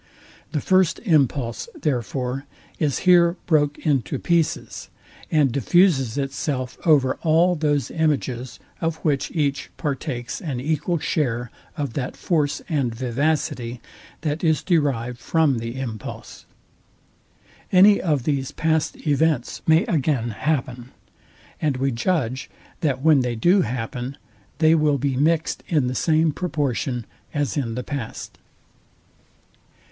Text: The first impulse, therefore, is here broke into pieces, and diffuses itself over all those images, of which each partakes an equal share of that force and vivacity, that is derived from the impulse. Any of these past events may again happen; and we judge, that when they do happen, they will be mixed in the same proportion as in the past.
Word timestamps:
The 0.51 0.61
first 0.61 0.97
impulse, 1.05 1.69
therefore, 1.79 2.45
is 2.79 2.99
here 3.05 3.35
broke 3.45 3.77
into 3.85 4.17
pieces, 4.17 4.89
and 5.29 5.51
diffuses 5.51 6.17
itself 6.17 6.75
over 6.87 7.19
all 7.21 7.53
those 7.53 7.91
images, 7.91 8.57
of 8.81 8.95
which 9.05 9.29
each 9.29 9.69
partakes 9.77 10.41
an 10.41 10.59
equal 10.59 10.97
share 10.97 11.51
of 11.77 11.93
that 11.93 12.17
force 12.17 12.63
and 12.67 12.95
vivacity, 12.95 13.79
that 14.21 14.43
is 14.43 14.63
derived 14.63 15.19
from 15.19 15.59
the 15.59 15.79
impulse. 15.79 16.45
Any 17.71 18.01
of 18.01 18.23
these 18.23 18.51
past 18.51 19.05
events 19.05 19.61
may 19.67 19.83
again 19.85 20.31
happen; 20.31 20.89
and 21.61 21.77
we 21.77 21.91
judge, 21.91 22.49
that 22.79 23.03
when 23.03 23.19
they 23.19 23.35
do 23.35 23.61
happen, 23.61 24.17
they 24.57 24.73
will 24.73 24.97
be 24.97 25.15
mixed 25.15 25.61
in 25.67 25.85
the 25.85 25.93
same 25.93 26.31
proportion 26.31 27.05
as 27.35 27.55
in 27.55 27.75
the 27.75 27.83
past. 27.83 28.39